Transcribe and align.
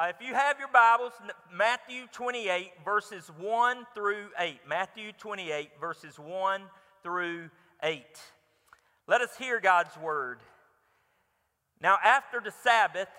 Uh, 0.00 0.06
if 0.08 0.26
you 0.26 0.32
have 0.32 0.58
your 0.58 0.68
Bibles, 0.68 1.12
Matthew 1.54 2.06
28, 2.10 2.70
verses 2.82 3.30
1 3.38 3.86
through 3.94 4.28
8. 4.38 4.60
Matthew 4.66 5.12
28, 5.12 5.72
verses 5.78 6.18
1 6.18 6.62
through 7.02 7.50
8. 7.82 8.02
Let 9.06 9.20
us 9.20 9.36
hear 9.36 9.60
God's 9.60 9.94
word. 9.98 10.38
Now, 11.82 11.98
after 12.02 12.40
the 12.40 12.50
Sabbath, 12.50 13.10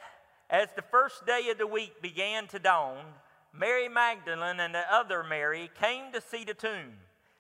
as 0.50 0.70
the 0.76 0.82
first 0.82 1.24
day 1.28 1.50
of 1.52 1.60
the 1.60 1.68
week 1.68 2.02
began 2.02 2.48
to 2.48 2.58
dawn, 2.58 2.98
Mary 3.54 3.88
Magdalene 3.88 4.60
and 4.60 4.74
the 4.74 4.92
other 4.92 5.24
Mary 5.24 5.70
came 5.80 6.12
to 6.14 6.20
see 6.20 6.44
the 6.44 6.56
tomb. 6.56 6.94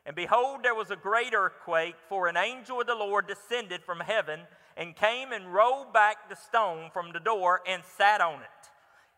And 0.05 0.15
behold, 0.15 0.59
there 0.61 0.75
was 0.75 0.91
a 0.91 0.95
great 0.95 1.33
earthquake, 1.33 1.95
for 2.09 2.27
an 2.27 2.37
angel 2.37 2.79
of 2.79 2.85
the 2.85 2.93
Lord 2.93 3.25
descended 3.25 3.81
from 3.81 4.01
heaven 4.01 4.41
and 4.77 4.95
came 4.95 5.31
and 5.31 5.51
rolled 5.51 5.93
back 5.93 6.29
the 6.29 6.35
stone 6.35 6.91
from 6.93 7.11
the 7.11 7.19
door 7.19 7.61
and 7.67 7.81
sat 7.97 8.21
on 8.21 8.35
it. 8.35 8.70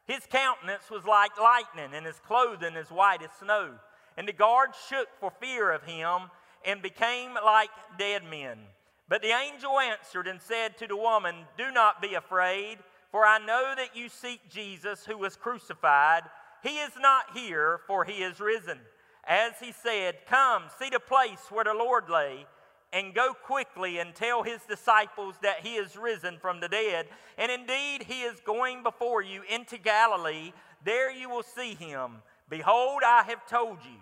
His 0.06 0.26
countenance 0.30 0.90
was 0.90 1.06
like 1.06 1.40
lightning, 1.40 1.94
and 1.94 2.06
his 2.06 2.20
clothing 2.20 2.76
as 2.76 2.92
white 2.92 3.24
as 3.24 3.32
snow. 3.40 3.72
And 4.18 4.28
the 4.28 4.34
guards 4.34 4.78
shook 4.90 5.08
for 5.20 5.32
fear 5.42 5.72
of 5.72 5.84
him 5.84 6.30
and 6.66 6.82
became 6.82 7.34
like 7.34 7.70
dead 7.98 8.24
men. 8.24 8.60
But 9.08 9.22
the 9.22 9.32
angel 9.32 9.80
answered 9.80 10.28
and 10.28 10.42
said 10.42 10.78
to 10.78 10.88
the 10.88 10.96
woman, 10.96 11.36
Do 11.58 11.72
not 11.72 12.02
be 12.02 12.16
afraid, 12.16 12.80
for 13.12 13.26
I 13.26 13.38
know 13.40 13.74
that 13.76 13.96
you 13.96 14.10
seek 14.10 14.50
Jesus 14.50 15.06
who 15.06 15.18
was 15.18 15.36
crucified. 15.36 16.24
He 16.62 16.78
is 16.78 16.94
not 17.00 17.26
here, 17.36 17.82
for 17.88 18.06
he 18.06 18.24
is 18.24 18.40
risen. 18.40 18.80
As 19.26 19.54
he 19.60 19.72
said, 19.72 20.26
Come, 20.28 20.64
see 20.80 20.90
the 20.90 21.00
place 21.00 21.48
where 21.50 21.64
the 21.66 21.74
Lord 21.74 22.10
lay, 22.10 22.46
and 22.94 23.14
go 23.14 23.34
quickly 23.34 23.98
and 23.98 24.14
tell 24.14 24.44
his 24.44 24.62
disciples 24.70 25.36
that 25.42 25.62
he 25.62 25.76
is 25.76 25.98
risen 25.98 26.38
from 26.38 26.60
the 26.60 26.70
dead. 26.70 27.08
And 27.38 27.52
indeed, 27.52 28.04
he 28.04 28.22
is 28.22 28.40
going 28.46 28.84
before 28.84 29.24
you 29.24 29.42
into 29.50 29.78
Galilee. 29.80 30.54
There 30.86 31.12
you 31.12 31.28
will 31.30 31.44
see 31.44 31.74
him. 31.74 32.22
Behold, 32.50 33.02
I 33.04 33.24
have 33.24 33.48
told 33.48 33.80
you. 33.84 33.98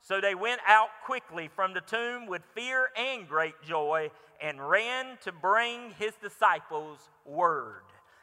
So 0.00 0.20
they 0.20 0.36
went 0.36 0.60
out 0.66 0.90
quickly 1.04 1.50
from 1.54 1.74
the 1.74 1.80
tomb 1.80 2.26
with 2.26 2.42
fear 2.54 2.90
and 2.96 3.28
great 3.28 3.60
joy 3.66 4.10
and 4.40 4.66
ran 4.68 5.18
to 5.24 5.32
bring 5.32 5.90
his 5.98 6.12
disciples 6.22 6.98
word. 7.24 7.82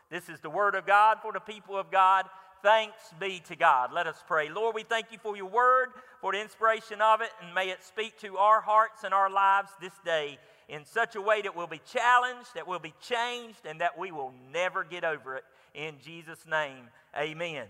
This 0.10 0.30
is 0.30 0.40
the 0.40 0.50
word 0.50 0.76
of 0.76 0.86
God 0.86 1.18
for 1.22 1.34
the 1.34 1.42
people 1.42 1.78
of 1.78 1.92
God. 1.92 2.26
Thanks 2.64 2.96
be 3.20 3.42
to 3.50 3.58
God. 3.58 3.92
Let 3.92 4.08
us 4.08 4.16
pray. 4.26 4.48
Lord, 4.48 4.74
we 4.74 4.84
thank 4.84 5.12
you 5.12 5.18
for 5.22 5.36
your 5.36 5.48
word, 5.50 5.90
for 6.22 6.32
the 6.32 6.40
inspiration 6.40 7.02
of 7.02 7.20
it, 7.20 7.30
and 7.42 7.54
may 7.54 7.70
it 7.70 7.84
speak 7.84 8.18
to 8.22 8.38
our 8.38 8.62
hearts 8.62 9.04
and 9.04 9.14
our 9.14 9.30
lives 9.30 9.70
this 9.82 9.92
day 10.06 10.40
in 10.70 10.86
such 10.86 11.18
a 11.18 11.22
way 11.22 11.42
that 11.42 11.58
we'll 11.58 11.68
be 11.68 11.82
challenged, 11.92 12.54
that 12.56 12.66
we'll 12.66 12.80
be 12.80 12.94
changed, 13.02 13.66
and 13.66 13.82
that 13.82 14.00
we 14.00 14.14
will 14.14 14.32
never 14.54 14.86
get 14.86 15.04
over 15.04 15.36
it. 15.36 15.44
In 15.76 15.96
Jesus' 16.06 16.46
name, 16.50 16.88
amen. 17.20 17.66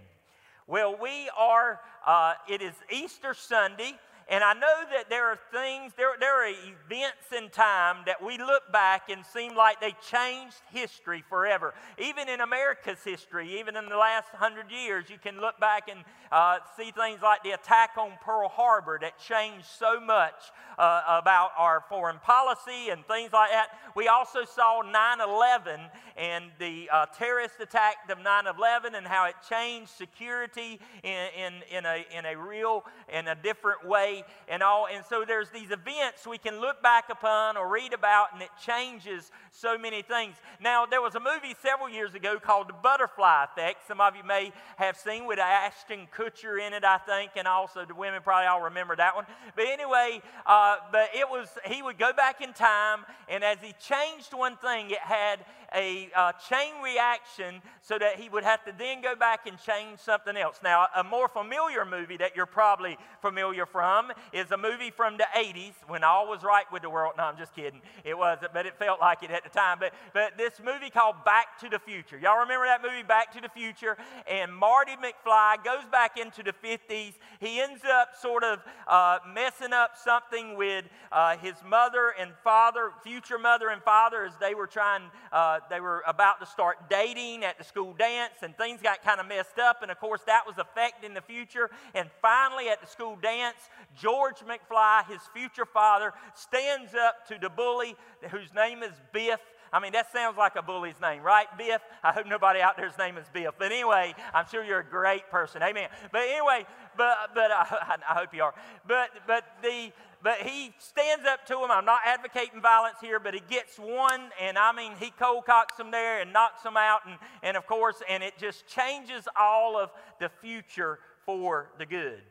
Well, 0.68 0.96
we 1.02 1.28
are, 1.36 1.80
uh, 2.06 2.36
it 2.48 2.62
is 2.62 2.76
Easter 2.92 3.34
Sunday. 3.34 3.94
And 4.34 4.44
I 4.44 4.54
know 4.54 4.82
that 4.92 5.12
there 5.12 5.30
are 5.30 5.38
things, 5.52 5.94
there, 5.96 6.14
there 6.20 6.44
are 6.44 6.50
events 6.50 7.30
in 7.38 7.52
time 7.52 7.98
that 8.08 8.20
we 8.20 8.40
look 8.40 8.64
back 8.72 9.10
and 9.12 9.24
seem 9.24 9.56
like 9.56 9.80
they 9.80 9.96
changed 10.10 10.58
history 10.72 11.24
forever. 11.30 11.76
Even 12.00 12.28
in 12.28 12.42
America's 12.42 12.98
history, 13.04 13.60
even 13.60 13.76
in 13.76 13.86
the 13.86 13.96
last 13.96 14.30
hundred 14.30 14.72
years, 14.72 15.06
you 15.08 15.20
can 15.20 15.40
look 15.40 15.60
back 15.60 15.88
and 15.88 16.04
uh, 16.32 16.58
see 16.76 16.90
things 16.90 17.20
like 17.22 17.44
the 17.44 17.52
attack 17.52 17.92
on 17.96 18.14
Pearl 18.26 18.50
Harbor 18.50 18.98
that 19.02 19.20
changed 19.20 19.68
so 19.68 20.00
much 20.00 20.34
uh, 20.80 21.20
about 21.22 21.52
our 21.56 21.84
foreign 21.88 22.18
policy 22.18 22.90
and 22.90 23.06
things 23.06 23.32
like 23.34 23.52
that. 23.52 23.68
We 23.96 24.08
also 24.08 24.46
saw 24.46 24.82
9 24.82 25.22
11 25.22 25.80
and 26.18 26.46
the 26.58 26.90
uh, 26.92 27.06
terrorist 27.16 27.60
attack 27.60 28.10
of 28.10 28.18
9 28.20 28.48
11 28.48 28.96
and 28.96 29.06
how 29.06 29.26
it 29.26 29.36
changed 29.48 29.92
security 29.92 30.80
in, 31.04 31.28
in, 31.38 31.54
in, 31.78 31.86
a, 31.86 32.06
in 32.18 32.26
a 32.26 32.36
real, 32.36 32.84
in 33.14 33.28
a 33.28 33.36
different 33.36 33.88
way 33.88 34.23
and 34.48 34.64
all. 34.64 34.88
And 34.94 35.04
so 35.06 35.24
there's 35.26 35.50
these 35.50 35.72
events 35.72 36.28
we 36.28 36.38
can 36.38 36.60
look 36.60 36.82
back 36.82 37.06
upon 37.10 37.58
or 37.58 37.70
read 37.70 37.94
about, 37.94 38.34
and 38.34 38.42
it 38.42 38.50
changes 38.64 39.32
so 39.52 39.78
many 39.78 40.02
things. 40.02 40.36
Now, 40.62 40.86
there 40.86 41.02
was 41.02 41.16
a 41.16 41.20
movie 41.20 41.56
several 41.62 41.90
years 41.90 42.16
ago 42.16 42.40
called 42.40 42.70
The 42.70 42.74
Butterfly 42.74 43.46
Effect. 43.46 43.88
Some 43.88 44.02
of 44.02 44.16
you 44.16 44.24
may 44.24 44.52
have 44.78 44.98
seen 44.98 45.26
with 45.26 45.40
Ashton 45.40 46.08
Kutcher 46.16 46.60
in 46.66 46.74
it, 46.74 46.84
I 46.84 46.98
think, 46.98 47.32
and 47.36 47.48
also 47.48 47.86
the 47.86 47.96
women 47.96 48.22
probably 48.24 48.48
all 48.48 48.62
remember 48.62 48.96
that 48.96 49.16
one. 49.16 49.26
But 49.56 49.66
anyway, 49.66 50.22
uh, 50.46 50.78
but 50.92 51.10
it 51.14 51.30
was, 51.30 51.48
he 51.66 51.82
would 51.82 51.98
go 51.98 52.14
back 52.14 52.42
in 52.42 52.54
time, 52.54 53.06
and 53.30 53.44
as 53.44 53.58
he 53.62 53.74
changed 53.80 54.34
one 54.34 54.58
thing, 54.58 54.90
it 54.90 55.00
had 55.00 55.46
a 55.76 56.10
uh, 56.16 56.32
chain 56.34 56.74
reaction 56.84 57.62
so 57.82 57.98
that 57.98 58.20
he 58.20 58.30
would 58.30 58.44
have 58.44 58.64
to 58.66 58.72
then 58.78 59.02
go 59.02 59.16
back 59.16 59.48
and 59.48 59.58
change 59.60 60.00
something 60.00 60.38
else. 60.38 60.60
Now, 60.64 60.88
a 60.96 61.04
more 61.04 61.28
familiar 61.28 61.86
movie 61.86 62.18
that 62.18 62.36
you're 62.36 62.46
probably 62.46 62.98
familiar 63.22 63.66
from 63.66 64.03
is 64.32 64.52
a 64.52 64.58
movie 64.58 64.92
from 64.92 65.18
the 65.18 65.28
80s 65.36 65.74
when 65.88 66.04
all 66.04 66.28
was 66.28 66.44
right 66.44 66.66
with 66.72 66.82
the 66.82 66.90
world. 66.90 67.14
No, 67.18 67.24
I'm 67.24 67.38
just 67.38 67.56
kidding. 67.56 67.82
It 68.04 68.18
wasn't, 68.18 68.54
but 68.54 68.66
it 68.66 68.78
felt 68.78 69.00
like 69.00 69.24
it 69.24 69.32
at 69.32 69.44
the 69.44 69.50
time. 69.50 69.78
But, 69.80 69.94
but 70.14 70.38
this 70.38 70.60
movie 70.64 70.90
called 70.90 71.16
Back 71.26 71.60
to 71.60 71.70
the 71.70 71.80
Future. 71.80 72.18
Y'all 72.18 72.40
remember 72.40 72.66
that 72.66 72.82
movie, 72.82 73.04
Back 73.04 73.34
to 73.34 73.42
the 73.42 73.50
Future? 73.50 73.98
And 74.28 74.54
Marty 74.54 74.94
McFly 74.94 75.64
goes 75.64 75.86
back 75.92 76.18
into 76.18 76.44
the 76.44 76.54
50s. 76.54 77.14
He 77.40 77.60
ends 77.60 77.82
up 77.86 78.10
sort 78.20 78.44
of 78.44 78.60
uh, 78.88 79.20
messing 79.34 79.74
up 79.74 79.98
something 79.98 80.58
with 80.58 80.86
uh, 81.12 81.38
his 81.38 81.56
mother 81.66 82.14
and 82.20 82.32
father, 82.44 82.92
future 83.04 83.38
mother 83.38 83.70
and 83.70 83.82
father, 83.84 84.26
as 84.26 84.34
they 84.40 84.54
were 84.54 84.68
trying, 84.68 85.04
uh, 85.32 85.60
they 85.70 85.80
were 85.80 86.04
about 86.08 86.40
to 86.40 86.46
start 86.46 86.90
dating 86.90 87.44
at 87.44 87.58
the 87.58 87.64
school 87.64 87.94
dance, 87.94 88.34
and 88.42 88.58
things 88.58 88.82
got 88.82 89.04
kind 89.04 89.20
of 89.20 89.28
messed 89.28 89.60
up. 89.60 89.82
And 89.82 89.92
of 89.92 90.00
course, 90.00 90.22
that 90.26 90.46
was 90.46 90.58
affecting 90.58 91.14
the 91.14 91.22
future. 91.22 91.70
And 91.94 92.10
finally, 92.22 92.70
at 92.70 92.82
the 92.82 92.88
school 92.88 93.18
dance, 93.22 93.70
George 94.00 94.38
McFly, 94.40 95.06
his 95.08 95.22
future 95.34 95.66
father, 95.66 96.14
stands 96.34 96.94
up 96.94 97.28
to 97.28 97.38
the 97.40 97.50
bully 97.50 97.96
whose 98.30 98.54
name 98.54 98.84
is 98.84 98.94
Biff. 99.12 99.40
I 99.72 99.80
mean, 99.80 99.94
that 99.94 100.12
sounds 100.12 100.38
like 100.38 100.56
a 100.56 100.62
bully's 100.62 101.02
name, 101.02 101.24
right? 101.24 101.48
Biff. 101.58 101.82
I 102.04 102.12
hope 102.12 102.28
nobody 102.28 102.62
out 102.62 102.78
there's 102.78 102.98
name 102.98 103.18
is 103.18 103.26
Biff. 103.34 103.56
But 103.58 103.72
anyway, 103.72 104.14
I'm 104.34 104.46
sure 104.50 104.64
you're 104.64 104.82
a 104.82 104.86
great 104.86 105.30
person. 105.32 105.64
Amen. 105.64 105.90
But 106.12 106.22
anyway, 106.30 106.68
but 106.96 107.32
but 107.34 107.50
uh, 107.50 107.66
I 108.10 108.14
hope 108.14 108.36
you 108.36 108.44
are. 108.44 108.54
But 108.88 109.10
but 109.26 109.44
the 109.64 109.92
but 110.24 110.38
he 110.38 110.74
stands 110.78 111.26
up 111.26 111.46
to 111.48 111.58
him. 111.58 111.70
I'm 111.70 111.86
not 111.86 112.00
advocating 112.06 112.62
violence 112.62 112.98
here, 113.02 113.20
but 113.20 113.34
he 113.34 113.42
gets 113.50 113.78
one, 113.78 114.30
and 114.42 114.58
I 114.58 114.72
mean, 114.72 114.94
he 114.98 115.10
cold 115.10 115.46
cocks 115.46 115.78
him 115.78 115.92
there 115.92 116.22
and 116.22 116.32
knocks 116.32 116.64
him 116.64 116.78
out, 116.78 117.02
and, 117.06 117.18
and 117.44 117.58
of 117.58 117.68
course, 117.68 118.02
and 118.10 118.24
it 118.24 118.38
just 118.38 118.66
changes 118.66 119.28
all 119.38 119.78
of 119.78 119.90
the 120.22 120.30
future 120.42 121.00
for 121.26 121.72
the 121.78 121.86
good. 121.86 122.22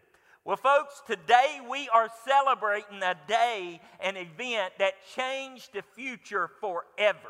Well, 0.45 0.57
folks, 0.57 1.01
today 1.07 1.61
we 1.71 1.89
are 1.95 2.09
celebrating 2.27 3.01
a 3.01 3.15
day, 3.29 3.81
an 4.01 4.17
event 4.17 4.73
that 4.81 4.95
changed 5.15 5.73
the 5.73 5.83
future 5.95 6.51
forever. 6.61 7.29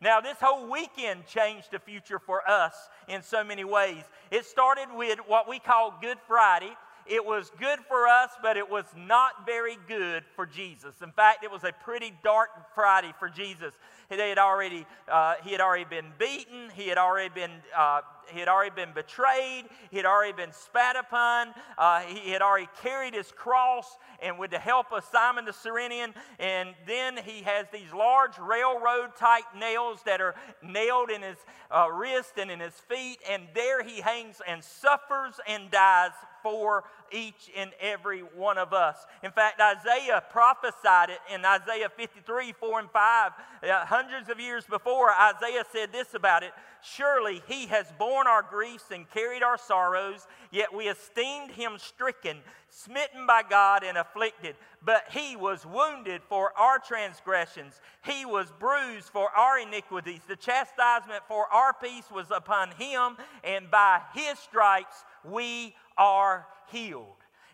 Now, 0.00 0.20
this 0.20 0.36
whole 0.40 0.70
weekend 0.70 1.26
changed 1.26 1.72
the 1.72 1.80
future 1.80 2.20
for 2.20 2.48
us 2.48 2.74
in 3.08 3.22
so 3.22 3.42
many 3.42 3.64
ways. 3.64 4.04
It 4.30 4.44
started 4.44 4.86
with 4.94 5.18
what 5.26 5.48
we 5.48 5.58
call 5.58 5.98
Good 6.00 6.18
Friday. 6.28 6.70
It 7.06 7.24
was 7.26 7.50
good 7.58 7.80
for 7.88 8.06
us, 8.06 8.30
but 8.40 8.56
it 8.56 8.70
was 8.70 8.84
not 8.96 9.44
very 9.44 9.76
good 9.88 10.22
for 10.36 10.46
Jesus. 10.46 10.94
In 11.02 11.10
fact, 11.10 11.42
it 11.42 11.50
was 11.50 11.64
a 11.64 11.72
pretty 11.82 12.12
dark 12.22 12.50
Friday 12.72 13.12
for 13.18 13.28
Jesus. 13.28 13.74
He 14.08 14.16
had 14.16 14.38
already, 14.38 14.86
uh, 15.10 15.34
he 15.42 15.50
had 15.50 15.60
already 15.60 15.86
been 15.86 16.12
beaten. 16.20 16.70
He 16.72 16.86
had 16.86 16.98
already 16.98 17.34
been 17.34 17.50
uh, 17.76 18.02
he 18.32 18.38
had 18.38 18.48
already 18.48 18.74
been 18.74 18.92
betrayed, 18.94 19.64
he 19.90 19.96
had 19.96 20.06
already 20.06 20.32
been 20.32 20.52
spat 20.52 20.96
upon, 20.96 21.48
uh, 21.78 22.00
he 22.00 22.30
had 22.30 22.42
already 22.42 22.68
carried 22.82 23.14
his 23.14 23.30
cross, 23.32 23.96
and 24.22 24.38
with 24.38 24.50
the 24.50 24.58
help 24.58 24.92
of 24.92 25.04
Simon 25.04 25.44
the 25.44 25.52
Cyrenian, 25.52 26.14
and 26.38 26.74
then 26.86 27.16
he 27.16 27.42
has 27.42 27.66
these 27.72 27.92
large 27.92 28.38
railroad 28.38 29.16
type 29.16 29.44
nails 29.56 30.00
that 30.04 30.20
are 30.20 30.34
nailed 30.62 31.10
in 31.10 31.22
his 31.22 31.38
uh, 31.70 31.88
wrist 31.90 32.32
and 32.38 32.50
in 32.50 32.60
his 32.60 32.74
feet, 32.74 33.18
and 33.28 33.44
there 33.54 33.82
he 33.82 34.00
hangs 34.00 34.40
and 34.46 34.62
suffers 34.62 35.40
and 35.46 35.70
dies 35.70 36.12
for 36.42 36.84
each 37.14 37.50
and 37.56 37.70
every 37.80 38.20
one 38.20 38.58
of 38.58 38.72
us. 38.72 39.06
In 39.22 39.30
fact, 39.30 39.60
Isaiah 39.60 40.22
prophesied 40.30 41.10
it 41.10 41.20
in 41.32 41.44
Isaiah 41.44 41.88
53 41.88 42.52
4 42.52 42.80
and 42.80 42.90
5. 42.90 43.32
Uh, 43.62 43.86
hundreds 43.86 44.28
of 44.28 44.40
years 44.40 44.64
before, 44.68 45.10
Isaiah 45.12 45.64
said 45.72 45.92
this 45.92 46.14
about 46.14 46.42
it 46.42 46.52
Surely 46.82 47.42
he 47.48 47.66
has 47.68 47.86
borne 47.98 48.26
our 48.26 48.42
griefs 48.42 48.90
and 48.90 49.10
carried 49.10 49.42
our 49.42 49.56
sorrows, 49.56 50.26
yet 50.50 50.74
we 50.74 50.88
esteemed 50.88 51.50
him 51.50 51.78
stricken, 51.78 52.38
smitten 52.68 53.26
by 53.26 53.42
God, 53.42 53.84
and 53.84 53.96
afflicted. 53.96 54.56
But 54.84 55.04
he 55.10 55.34
was 55.34 55.64
wounded 55.64 56.20
for 56.28 56.52
our 56.58 56.78
transgressions, 56.78 57.80
he 58.04 58.26
was 58.26 58.52
bruised 58.58 59.08
for 59.08 59.30
our 59.30 59.58
iniquities. 59.58 60.20
The 60.28 60.36
chastisement 60.36 61.22
for 61.26 61.46
our 61.50 61.72
peace 61.72 62.10
was 62.12 62.30
upon 62.30 62.72
him, 62.72 63.16
and 63.42 63.70
by 63.70 64.00
his 64.14 64.38
stripes 64.38 65.04
we 65.24 65.74
are 65.96 66.46
healed. 66.70 67.06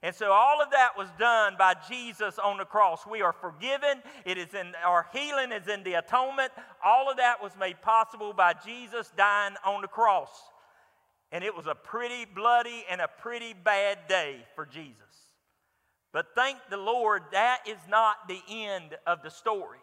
And 0.03 0.15
so 0.15 0.33
all 0.33 0.62
of 0.62 0.71
that 0.71 0.97
was 0.97 1.09
done 1.19 1.57
by 1.59 1.75
Jesus 1.89 2.39
on 2.39 2.57
the 2.57 2.65
cross. 2.65 3.07
We 3.07 3.21
are 3.21 3.35
forgiven. 3.35 4.03
It 4.25 4.39
is 4.39 4.55
in 4.55 4.73
our 4.83 5.07
healing 5.12 5.53
is 5.53 5.69
in 5.69 5.83
the 5.83 5.95
atonement. 5.95 6.53
All 6.83 7.11
of 7.11 7.19
that 7.19 7.43
was 7.43 7.53
made 7.59 7.83
possible 7.83 8.33
by 8.33 8.55
Jesus 8.65 9.12
dying 9.17 9.57
on 9.65 9.83
the 9.83 9.89
cross. 9.89 10.31
And 11.33 11.45
it 11.45 11.55
was 11.55 11.67
a 11.67 11.75
pretty 11.75 12.25
bloody 12.25 12.85
and 12.91 13.01
a 13.01 13.09
pretty 13.09 13.53
bad 13.53 13.99
day 14.09 14.39
for 14.55 14.65
Jesus. 14.65 14.97
But 16.13 16.29
thank 16.35 16.59
the 16.71 16.79
Lord, 16.79 17.23
that 17.33 17.61
is 17.69 17.79
not 17.89 18.27
the 18.27 18.41
end 18.49 18.97
of 19.06 19.23
the 19.23 19.31
story. 19.31 19.79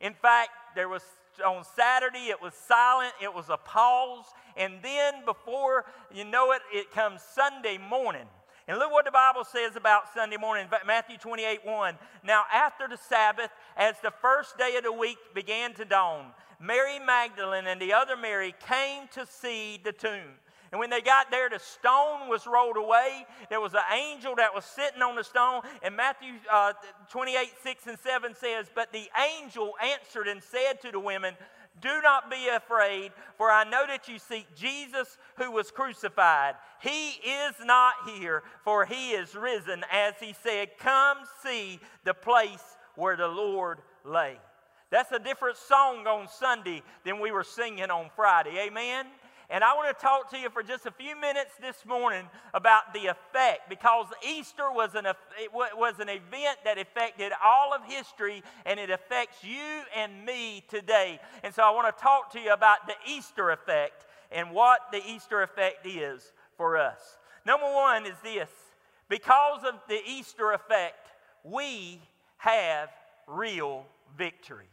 In 0.00 0.14
fact, 0.14 0.50
there 0.76 0.88
was 0.88 1.02
on 1.44 1.64
Saturday, 1.76 2.30
it 2.30 2.40
was 2.40 2.54
silent, 2.54 3.12
it 3.22 3.32
was 3.32 3.48
a 3.48 3.56
pause, 3.56 4.24
and 4.56 4.74
then 4.82 5.24
before 5.24 5.84
you 6.12 6.24
know 6.24 6.52
it, 6.52 6.62
it 6.72 6.90
comes 6.92 7.20
Sunday 7.22 7.78
morning. 7.78 8.26
And 8.68 8.78
look 8.78 8.92
what 8.92 9.06
the 9.06 9.10
Bible 9.10 9.44
says 9.44 9.76
about 9.76 10.12
Sunday 10.12 10.36
morning, 10.36 10.66
Matthew 10.86 11.16
28 11.16 11.64
1. 11.64 11.94
Now, 12.22 12.44
after 12.52 12.86
the 12.86 12.98
Sabbath, 12.98 13.50
as 13.78 13.94
the 14.02 14.12
first 14.20 14.58
day 14.58 14.76
of 14.76 14.84
the 14.84 14.92
week 14.92 15.16
began 15.34 15.72
to 15.74 15.86
dawn, 15.86 16.26
Mary 16.60 16.98
Magdalene 16.98 17.66
and 17.66 17.80
the 17.80 17.94
other 17.94 18.14
Mary 18.14 18.54
came 18.68 19.08
to 19.14 19.24
see 19.24 19.80
the 19.82 19.92
tomb. 19.92 20.36
And 20.70 20.78
when 20.78 20.90
they 20.90 21.00
got 21.00 21.30
there, 21.30 21.48
the 21.48 21.58
stone 21.58 22.28
was 22.28 22.46
rolled 22.46 22.76
away. 22.76 23.24
There 23.48 23.60
was 23.60 23.72
an 23.72 23.80
angel 23.90 24.36
that 24.36 24.54
was 24.54 24.66
sitting 24.66 25.00
on 25.00 25.16
the 25.16 25.24
stone. 25.24 25.62
And 25.82 25.96
Matthew 25.96 26.34
uh, 26.52 26.74
28 27.10 27.48
6 27.62 27.86
and 27.86 27.98
7 27.98 28.34
says, 28.34 28.66
But 28.74 28.92
the 28.92 29.08
angel 29.40 29.72
answered 29.82 30.28
and 30.28 30.42
said 30.42 30.82
to 30.82 30.92
the 30.92 31.00
women, 31.00 31.32
do 31.80 32.00
not 32.02 32.30
be 32.30 32.48
afraid, 32.48 33.12
for 33.36 33.50
I 33.50 33.64
know 33.64 33.84
that 33.86 34.08
you 34.08 34.18
seek 34.18 34.46
Jesus 34.54 35.18
who 35.36 35.50
was 35.50 35.70
crucified. 35.70 36.54
He 36.80 37.08
is 37.10 37.54
not 37.64 37.94
here, 38.06 38.42
for 38.64 38.84
he 38.84 39.10
is 39.10 39.34
risen, 39.34 39.84
as 39.92 40.14
he 40.20 40.34
said, 40.42 40.70
Come 40.78 41.18
see 41.42 41.80
the 42.04 42.14
place 42.14 42.76
where 42.94 43.16
the 43.16 43.28
Lord 43.28 43.78
lay. 44.04 44.38
That's 44.90 45.12
a 45.12 45.18
different 45.18 45.56
song 45.56 46.06
on 46.06 46.28
Sunday 46.28 46.82
than 47.04 47.20
we 47.20 47.30
were 47.30 47.44
singing 47.44 47.90
on 47.90 48.10
Friday. 48.16 48.58
Amen? 48.66 49.06
And 49.50 49.64
I 49.64 49.74
want 49.74 49.96
to 49.96 50.02
talk 50.02 50.30
to 50.32 50.38
you 50.38 50.50
for 50.50 50.62
just 50.62 50.84
a 50.84 50.90
few 50.90 51.18
minutes 51.18 51.52
this 51.58 51.86
morning 51.86 52.28
about 52.52 52.92
the 52.92 53.06
effect 53.06 53.70
because 53.70 54.06
Easter 54.26 54.70
was 54.70 54.94
an, 54.94 55.06
was 55.52 55.94
an 56.00 56.10
event 56.10 56.58
that 56.64 56.76
affected 56.76 57.32
all 57.42 57.72
of 57.72 57.82
history 57.84 58.42
and 58.66 58.78
it 58.78 58.90
affects 58.90 59.42
you 59.42 59.82
and 59.96 60.26
me 60.26 60.64
today. 60.68 61.18
And 61.42 61.54
so 61.54 61.62
I 61.62 61.70
want 61.70 61.96
to 61.96 62.02
talk 62.02 62.30
to 62.32 62.40
you 62.40 62.52
about 62.52 62.86
the 62.86 62.94
Easter 63.10 63.50
effect 63.50 64.04
and 64.30 64.50
what 64.50 64.80
the 64.92 65.00
Easter 65.08 65.42
effect 65.42 65.86
is 65.86 66.32
for 66.58 66.76
us. 66.76 67.16
Number 67.46 67.72
one 67.72 68.04
is 68.04 68.16
this 68.22 68.50
because 69.08 69.64
of 69.64 69.76
the 69.88 70.00
Easter 70.06 70.52
effect, 70.52 71.08
we 71.42 72.02
have 72.36 72.90
real 73.26 73.86
victory. 74.18 74.68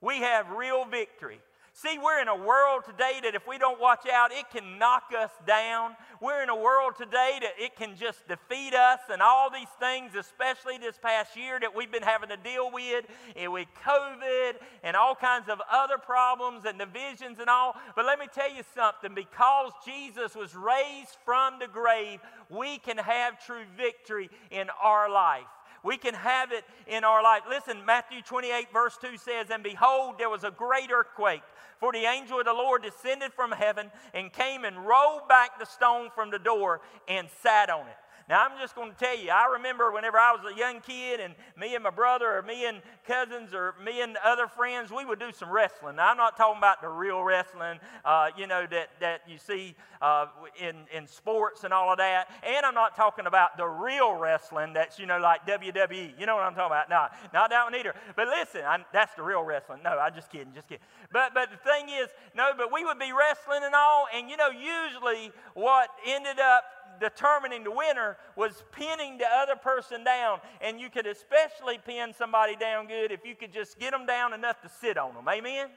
We 0.00 0.18
have 0.18 0.50
real 0.50 0.84
victory. 0.84 1.40
See, 1.74 1.98
we're 1.98 2.20
in 2.20 2.28
a 2.28 2.36
world 2.36 2.84
today 2.84 3.20
that 3.22 3.34
if 3.34 3.48
we 3.48 3.56
don't 3.56 3.80
watch 3.80 4.06
out, 4.06 4.30
it 4.30 4.44
can 4.50 4.78
knock 4.78 5.04
us 5.18 5.30
down. 5.46 5.96
We're 6.20 6.42
in 6.42 6.50
a 6.50 6.56
world 6.56 6.96
today 6.98 7.38
that 7.40 7.52
it 7.58 7.76
can 7.76 7.96
just 7.96 8.28
defeat 8.28 8.74
us 8.74 9.00
and 9.10 9.22
all 9.22 9.48
these 9.50 9.70
things, 9.80 10.14
especially 10.14 10.76
this 10.76 10.98
past 10.98 11.34
year 11.34 11.58
that 11.58 11.74
we've 11.74 11.90
been 11.90 12.02
having 12.02 12.28
to 12.28 12.36
deal 12.36 12.70
with, 12.70 13.06
and 13.34 13.50
with 13.50 13.68
COVID 13.86 14.52
and 14.84 14.94
all 14.94 15.14
kinds 15.14 15.48
of 15.48 15.62
other 15.72 15.96
problems 15.96 16.66
and 16.66 16.78
divisions 16.78 17.38
and 17.40 17.48
all. 17.48 17.74
But 17.96 18.04
let 18.04 18.18
me 18.18 18.26
tell 18.32 18.54
you 18.54 18.62
something 18.74 19.14
because 19.14 19.72
Jesus 19.82 20.36
was 20.36 20.54
raised 20.54 21.16
from 21.24 21.58
the 21.58 21.68
grave, 21.68 22.20
we 22.50 22.78
can 22.78 22.98
have 22.98 23.44
true 23.44 23.64
victory 23.78 24.28
in 24.50 24.68
our 24.82 25.10
life. 25.10 25.46
We 25.82 25.96
can 25.96 26.14
have 26.14 26.52
it 26.52 26.64
in 26.86 27.02
our 27.04 27.22
life. 27.22 27.42
Listen, 27.48 27.84
Matthew 27.84 28.22
28, 28.22 28.72
verse 28.72 28.96
2 29.00 29.16
says, 29.16 29.50
And 29.50 29.62
behold, 29.62 30.16
there 30.18 30.30
was 30.30 30.44
a 30.44 30.50
great 30.50 30.90
earthquake, 30.92 31.42
for 31.80 31.92
the 31.92 32.04
angel 32.04 32.38
of 32.38 32.44
the 32.44 32.52
Lord 32.52 32.82
descended 32.82 33.32
from 33.32 33.50
heaven 33.50 33.90
and 34.14 34.32
came 34.32 34.64
and 34.64 34.86
rolled 34.86 35.28
back 35.28 35.58
the 35.58 35.66
stone 35.66 36.10
from 36.14 36.30
the 36.30 36.38
door 36.38 36.80
and 37.08 37.28
sat 37.42 37.68
on 37.68 37.86
it. 37.86 37.96
Now, 38.28 38.44
I'm 38.44 38.58
just 38.60 38.74
going 38.74 38.92
to 38.92 38.96
tell 38.96 39.18
you, 39.18 39.30
I 39.30 39.52
remember 39.54 39.92
whenever 39.92 40.18
I 40.18 40.32
was 40.32 40.40
a 40.52 40.58
young 40.58 40.80
kid 40.80 41.20
and 41.20 41.34
me 41.58 41.74
and 41.74 41.84
my 41.84 41.90
brother 41.90 42.36
or 42.36 42.42
me 42.42 42.66
and 42.66 42.80
cousins 43.06 43.52
or 43.52 43.74
me 43.84 44.02
and 44.02 44.16
other 44.24 44.46
friends, 44.46 44.90
we 44.90 45.04
would 45.04 45.18
do 45.18 45.32
some 45.32 45.50
wrestling. 45.50 45.96
Now, 45.96 46.10
I'm 46.10 46.16
not 46.16 46.36
talking 46.36 46.58
about 46.58 46.82
the 46.82 46.88
real 46.88 47.22
wrestling, 47.22 47.78
uh, 48.04 48.28
you 48.36 48.46
know, 48.46 48.66
that, 48.70 48.90
that 49.00 49.22
you 49.28 49.38
see 49.38 49.74
uh, 50.00 50.26
in, 50.60 50.76
in 50.92 51.06
sports 51.06 51.64
and 51.64 51.72
all 51.72 51.90
of 51.90 51.98
that. 51.98 52.28
And 52.42 52.64
I'm 52.66 52.74
not 52.74 52.96
talking 52.96 53.26
about 53.26 53.56
the 53.56 53.66
real 53.66 54.14
wrestling 54.14 54.72
that's, 54.72 54.98
you 54.98 55.06
know, 55.06 55.18
like 55.18 55.46
WWE. 55.46 56.18
You 56.18 56.26
know 56.26 56.36
what 56.36 56.44
I'm 56.44 56.54
talking 56.54 56.72
about? 56.72 56.90
No, 56.90 57.06
not 57.32 57.50
that 57.50 57.64
one 57.64 57.74
either. 57.74 57.94
But 58.16 58.28
listen, 58.28 58.62
I'm, 58.66 58.84
that's 58.92 59.14
the 59.14 59.22
real 59.22 59.42
wrestling. 59.42 59.80
No, 59.82 59.90
I'm 59.90 60.14
just 60.14 60.30
kidding, 60.30 60.52
just 60.54 60.68
kidding. 60.68 60.84
But, 61.12 61.34
but 61.34 61.50
the 61.50 61.56
thing 61.56 61.88
is, 61.88 62.08
no, 62.34 62.50
but 62.56 62.72
we 62.72 62.84
would 62.84 62.98
be 62.98 63.12
wrestling 63.12 63.60
and 63.62 63.74
all, 63.74 64.06
and, 64.14 64.28
you 64.28 64.36
know, 64.36 64.50
usually 64.50 65.30
what 65.54 65.90
ended 66.06 66.38
up 66.40 66.64
determining 67.00 67.64
the 67.64 67.70
winner 67.70 68.16
was 68.36 68.64
pinning 68.72 69.18
the 69.18 69.26
other 69.26 69.56
person 69.56 70.04
down. 70.04 70.40
And 70.60 70.80
you 70.80 70.90
could 70.90 71.06
especially 71.06 71.78
pin 71.84 72.12
somebody 72.16 72.56
down 72.56 72.86
good 72.86 73.12
if 73.12 73.24
you 73.24 73.34
could 73.34 73.52
just 73.52 73.78
get 73.78 73.92
them 73.92 74.06
down 74.06 74.32
enough 74.32 74.60
to 74.62 74.68
sit 74.68 74.96
on 74.96 75.14
them. 75.14 75.28
Amen? 75.28 75.68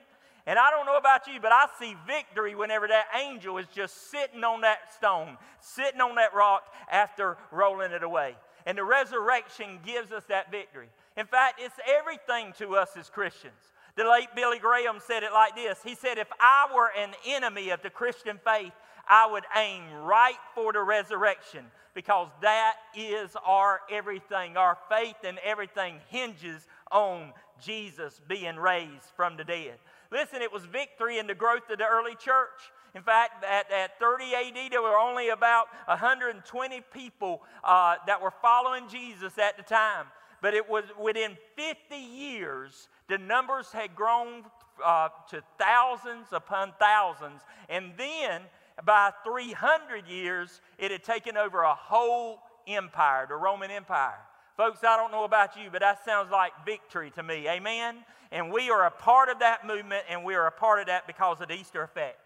And 0.48 0.60
I 0.60 0.70
don't 0.70 0.86
know 0.86 0.98
about 0.98 1.28
you, 1.28 1.40
but 1.42 1.52
I 1.52 1.66
see 1.80 1.96
victory 2.06 2.54
whenever 2.54 2.88
that 2.88 3.06
angel 3.20 3.58
is 3.58 3.66
just 3.74 4.12
sitting 4.12 4.44
on 4.44 4.62
that 4.62 4.94
stone, 4.94 5.38
sitting 5.60 6.02
on 6.02 6.16
that 6.16 6.36
rock 6.36 6.64
after 6.92 7.38
rolling 7.52 7.92
it 7.92 8.04
away. 8.04 8.36
And 8.68 8.78
the 8.78 8.84
resurrection 8.84 9.80
gives 9.86 10.12
us 10.12 10.24
that 10.30 10.52
victory. 10.52 10.88
In 11.18 11.26
fact, 11.26 11.60
it's 11.64 11.76
everything 11.88 12.54
to 12.60 12.76
us 12.76 12.90
as 12.98 13.10
Christians. 13.10 13.54
The 13.96 14.04
late 14.04 14.28
Billy 14.36 14.60
Graham 14.60 15.00
said 15.06 15.24
it 15.24 15.32
like 15.32 15.56
this 15.56 15.80
He 15.84 15.96
said, 15.96 16.18
If 16.18 16.28
I 16.40 16.68
were 16.74 16.92
an 16.98 17.12
enemy 17.26 17.70
of 17.70 17.82
the 17.82 17.90
Christian 17.90 18.40
faith, 18.44 18.74
I 19.10 19.30
would 19.32 19.44
aim 19.56 19.84
right 20.04 20.38
for 20.54 20.74
the 20.74 20.82
resurrection 20.82 21.66
because 21.94 22.28
that 22.42 22.76
is 22.96 23.36
our 23.46 23.82
everything. 23.90 24.58
Our 24.58 24.78
faith 24.90 25.16
and 25.24 25.40
everything 25.44 26.00
hinges 26.10 26.68
on 26.92 27.34
Jesus 27.64 28.22
being 28.28 28.58
raised 28.58 29.12
from 29.16 29.38
the 29.38 29.44
dead. 29.44 29.76
Listen, 30.12 30.42
it 30.42 30.52
was 30.52 30.66
victory 30.66 31.18
in 31.18 31.28
the 31.28 31.36
growth 31.36 31.70
of 31.70 31.78
the 31.78 31.86
early 31.86 32.16
church. 32.16 32.72
In 32.94 33.02
fact, 33.02 33.44
at, 33.44 33.72
at 33.72 34.00
30 34.00 34.24
AD, 34.36 34.72
there 34.72 34.82
were 34.82 34.98
only 34.98 35.30
about 35.30 35.68
120 35.88 36.82
people 36.94 37.42
uh, 37.64 37.96
that 38.08 38.22
were 38.22 38.34
following 38.42 38.88
Jesus 38.88 39.38
at 39.38 39.58
the 39.58 39.64
time. 39.64 40.06
But 40.42 40.54
it 40.54 40.70
was 40.70 40.86
within 41.02 41.38
50 41.56 41.96
years, 41.96 42.88
the 43.10 43.18
numbers 43.18 43.72
had 43.72 43.96
grown 43.96 44.44
uh, 44.84 45.10
to 45.30 45.42
thousands 45.58 46.28
upon 46.32 46.74
thousands. 46.80 47.42
And 47.68 47.94
then 47.98 48.42
by 48.84 49.12
300 49.24 50.08
years, 50.08 50.62
it 50.78 50.92
had 50.92 51.04
taken 51.04 51.38
over 51.38 51.62
a 51.62 51.74
whole 51.74 52.40
empire, 52.68 53.26
the 53.28 53.36
Roman 53.36 53.72
Empire. 53.72 54.20
Folks, 54.58 54.84
I 54.84 54.98
don't 54.98 55.12
know 55.12 55.24
about 55.24 55.58
you, 55.58 55.70
but 55.72 55.82
that 55.82 56.04
sounds 56.06 56.32
like 56.32 56.52
victory 56.66 57.12
to 57.12 57.24
me. 57.24 57.48
Amen? 57.48 57.98
And 58.32 58.52
we 58.52 58.70
are 58.70 58.86
a 58.86 58.92
part 58.92 59.30
of 59.30 59.40
that 59.40 59.66
movement, 59.66 60.04
and 60.10 60.24
we 60.24 60.36
are 60.36 60.48
a 60.48 60.52
part 60.52 60.80
of 60.80 60.88
that 60.88 61.08
because 61.08 61.42
of 61.42 61.50
the 61.50 61.56
Easter 61.56 61.84
effect. 61.84 62.20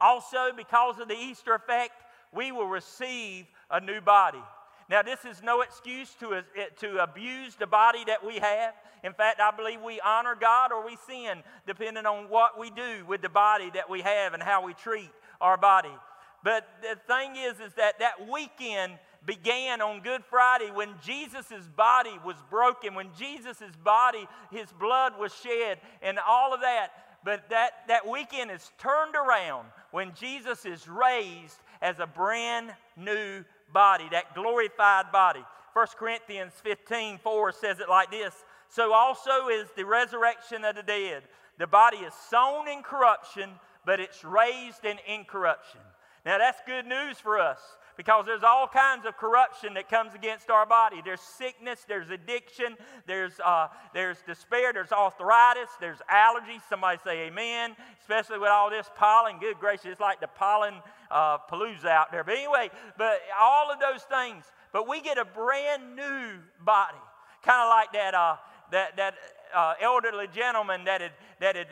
Also, 0.00 0.52
because 0.56 0.98
of 0.98 1.08
the 1.08 1.14
Easter 1.14 1.54
effect, 1.54 1.92
we 2.32 2.52
will 2.52 2.66
receive 2.66 3.46
a 3.70 3.80
new 3.80 4.00
body. 4.00 4.42
Now, 4.90 5.02
this 5.02 5.24
is 5.24 5.40
no 5.40 5.60
excuse 5.60 6.12
to, 6.18 6.42
to 6.80 6.98
abuse 7.00 7.54
the 7.54 7.68
body 7.68 8.02
that 8.08 8.26
we 8.26 8.40
have. 8.40 8.74
In 9.04 9.12
fact, 9.12 9.40
I 9.40 9.52
believe 9.52 9.80
we 9.80 10.00
honor 10.00 10.34
God 10.38 10.72
or 10.72 10.84
we 10.84 10.96
sin, 11.06 11.44
depending 11.64 12.06
on 12.06 12.28
what 12.28 12.58
we 12.58 12.70
do 12.70 13.04
with 13.06 13.22
the 13.22 13.28
body 13.28 13.70
that 13.74 13.88
we 13.88 14.00
have 14.00 14.34
and 14.34 14.42
how 14.42 14.66
we 14.66 14.74
treat 14.74 15.10
our 15.40 15.56
body. 15.56 15.94
But 16.42 16.66
the 16.82 16.98
thing 17.06 17.36
is, 17.36 17.60
is 17.60 17.72
that 17.74 18.00
that 18.00 18.28
weekend 18.28 18.94
began 19.24 19.80
on 19.80 20.00
Good 20.00 20.24
Friday 20.24 20.72
when 20.72 20.88
Jesus' 21.04 21.68
body 21.76 22.18
was 22.24 22.36
broken, 22.50 22.96
when 22.96 23.10
Jesus' 23.16 23.62
body, 23.84 24.26
his 24.50 24.72
blood 24.72 25.12
was 25.20 25.32
shed, 25.32 25.78
and 26.02 26.18
all 26.26 26.52
of 26.52 26.62
that. 26.62 26.88
But 27.24 27.48
that, 27.50 27.86
that 27.86 28.08
weekend 28.08 28.50
is 28.50 28.72
turned 28.78 29.14
around 29.14 29.68
when 29.92 30.14
Jesus 30.14 30.64
is 30.64 30.88
raised 30.88 31.58
as 31.80 32.00
a 32.00 32.06
brand 32.06 32.72
new 32.96 33.44
body, 33.72 34.08
that 34.10 34.34
glorified 34.34 35.12
body. 35.12 35.44
1 35.72 35.86
Corinthians 35.98 36.52
15 36.62 37.18
4 37.18 37.52
says 37.52 37.80
it 37.80 37.88
like 37.88 38.10
this 38.10 38.34
So 38.68 38.92
also 38.92 39.48
is 39.48 39.68
the 39.76 39.84
resurrection 39.84 40.64
of 40.64 40.76
the 40.76 40.82
dead. 40.82 41.22
The 41.58 41.66
body 41.66 41.98
is 41.98 42.14
sown 42.14 42.68
in 42.68 42.82
corruption 42.82 43.50
but 43.84 44.00
it's 44.00 44.24
raised 44.24 44.84
in 44.84 44.98
incorruption. 45.06 45.80
Now, 46.24 46.38
that's 46.38 46.60
good 46.66 46.86
news 46.86 47.18
for 47.18 47.38
us 47.40 47.58
because 48.00 48.24
there's 48.24 48.42
all 48.42 48.66
kinds 48.66 49.04
of 49.04 49.14
corruption 49.18 49.74
that 49.74 49.86
comes 49.90 50.14
against 50.14 50.48
our 50.48 50.64
body. 50.64 51.02
There's 51.04 51.20
sickness, 51.20 51.84
there's 51.86 52.08
addiction, 52.08 52.76
there's, 53.06 53.38
uh, 53.44 53.68
there's 53.92 54.16
despair, 54.26 54.72
there's 54.72 54.90
arthritis, 54.90 55.68
there's 55.82 55.98
allergies. 56.10 56.62
Somebody 56.66 56.98
say 57.04 57.26
amen, 57.26 57.76
especially 58.00 58.38
with 58.38 58.48
all 58.48 58.70
this 58.70 58.90
pollen. 58.96 59.38
Good 59.38 59.58
gracious, 59.60 59.84
it's 59.84 60.00
like 60.00 60.18
the 60.18 60.28
pollen 60.28 60.76
uh, 61.10 61.36
palooza 61.52 61.88
out 61.88 62.10
there. 62.10 62.24
But 62.24 62.38
anyway, 62.38 62.70
but 62.96 63.20
all 63.38 63.70
of 63.70 63.78
those 63.80 64.00
things. 64.04 64.44
But 64.72 64.88
we 64.88 65.02
get 65.02 65.18
a 65.18 65.26
brand 65.26 65.94
new 65.94 66.38
body, 66.64 66.96
kind 67.42 67.60
of 67.60 67.68
like 67.68 67.92
that, 67.92 68.14
uh, 68.14 68.36
that, 68.72 68.96
that 68.96 69.14
uh, 69.54 69.74
elderly 69.78 70.28
gentleman 70.34 70.84
that 70.86 71.02
had, 71.02 71.12
that 71.40 71.54
had 71.54 71.66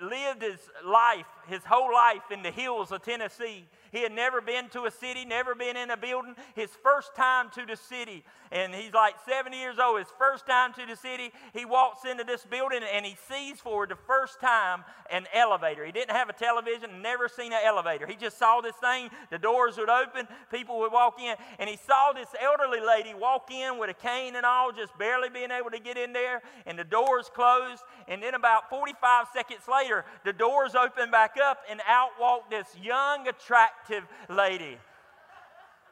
lived 0.00 0.42
his 0.42 0.60
life, 0.86 1.26
his 1.48 1.64
whole 1.64 1.92
life 1.92 2.30
in 2.30 2.44
the 2.44 2.52
hills 2.52 2.92
of 2.92 3.02
Tennessee. 3.02 3.66
He 3.92 4.02
had 4.02 4.12
never 4.12 4.40
been 4.40 4.70
to 4.70 4.86
a 4.86 4.90
city, 4.90 5.26
never 5.26 5.54
been 5.54 5.76
in 5.76 5.90
a 5.90 5.98
building. 5.98 6.34
His 6.54 6.70
first 6.82 7.14
time 7.14 7.50
to 7.54 7.66
the 7.66 7.76
city. 7.76 8.24
And 8.50 8.74
he's 8.74 8.92
like 8.94 9.14
70 9.28 9.56
years 9.56 9.76
old. 9.78 9.98
His 9.98 10.08
first 10.18 10.46
time 10.46 10.72
to 10.74 10.86
the 10.86 10.96
city, 10.96 11.30
he 11.52 11.66
walks 11.66 12.06
into 12.06 12.24
this 12.24 12.44
building 12.44 12.80
and 12.82 13.04
he 13.04 13.16
sees 13.28 13.60
for 13.60 13.86
the 13.86 13.96
first 14.06 14.40
time 14.40 14.84
an 15.10 15.26
elevator. 15.34 15.84
He 15.84 15.92
didn't 15.92 16.16
have 16.16 16.30
a 16.30 16.32
television, 16.32 17.02
never 17.02 17.28
seen 17.28 17.52
an 17.52 17.60
elevator. 17.64 18.06
He 18.06 18.16
just 18.16 18.38
saw 18.38 18.62
this 18.62 18.76
thing. 18.76 19.10
The 19.30 19.38
doors 19.38 19.76
would 19.76 19.90
open, 19.90 20.26
people 20.50 20.78
would 20.80 20.92
walk 20.92 21.20
in. 21.20 21.36
And 21.58 21.68
he 21.68 21.76
saw 21.76 22.12
this 22.14 22.28
elderly 22.40 22.80
lady 22.80 23.12
walk 23.12 23.50
in 23.50 23.76
with 23.78 23.90
a 23.90 23.94
cane 23.94 24.36
and 24.36 24.46
all, 24.46 24.72
just 24.72 24.96
barely 24.98 25.28
being 25.28 25.50
able 25.50 25.70
to 25.70 25.80
get 25.80 25.98
in 25.98 26.14
there. 26.14 26.40
And 26.64 26.78
the 26.78 26.84
doors 26.84 27.30
closed. 27.34 27.82
And 28.08 28.22
then 28.22 28.34
about 28.34 28.70
45 28.70 29.26
seconds 29.34 29.62
later, 29.70 30.06
the 30.24 30.32
doors 30.32 30.74
opened 30.74 31.12
back 31.12 31.36
up 31.42 31.58
and 31.70 31.80
out 31.86 32.10
walked 32.18 32.50
this 32.50 32.68
young, 32.82 33.28
attractive 33.28 33.81
lady. 34.28 34.78